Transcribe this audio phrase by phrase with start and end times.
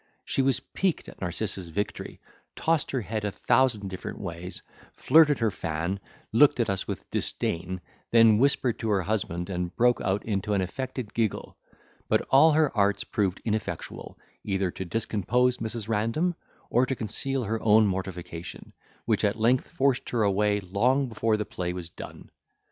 [0.25, 2.19] She was piqued at Narcissa's victory,
[2.55, 5.99] tossed her head a thousand different ways, flirted her fan,
[6.31, 10.61] looked at us with disdain, then whispered to her husband, and broke out into an
[10.61, 11.55] affected giggle;
[12.09, 15.87] but all her arts proved ineffectual, either to discompose Mrs.
[15.87, 16.33] Random,
[16.71, 18.73] or to conceal her own mortification,
[19.05, 22.31] which at length forced her away long before the play was done.